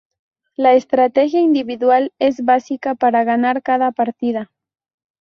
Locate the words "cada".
3.61-3.91